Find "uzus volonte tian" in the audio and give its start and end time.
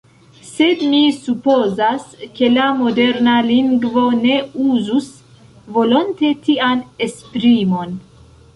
4.71-6.85